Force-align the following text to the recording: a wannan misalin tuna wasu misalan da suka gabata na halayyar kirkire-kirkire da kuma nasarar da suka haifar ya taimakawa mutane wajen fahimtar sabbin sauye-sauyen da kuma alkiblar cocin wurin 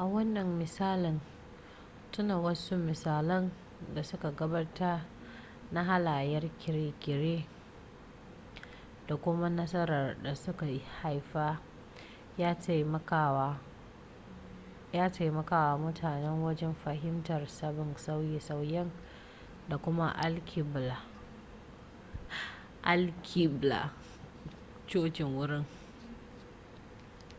a 0.00 0.02
wannan 0.14 0.48
misalin 0.60 1.18
tuna 2.12 2.34
wasu 2.42 2.74
misalan 2.76 3.52
da 3.94 4.02
suka 4.02 4.30
gabata 4.34 5.00
na 5.72 5.80
halayyar 5.86 6.42
kirkire-kirkire 6.58 7.46
da 9.06 9.14
kuma 9.16 9.46
nasarar 9.48 10.18
da 10.22 10.34
suka 10.34 10.66
haifar 11.02 11.60
ya 14.90 15.06
taimakawa 15.10 15.78
mutane 15.78 16.26
wajen 16.44 16.74
fahimtar 16.74 17.46
sabbin 17.48 17.94
sauye-sauyen 17.96 18.90
da 19.70 19.76
kuma 19.78 20.10
alkiblar 22.82 23.94
cocin 24.92 25.26
wurin 25.30 25.64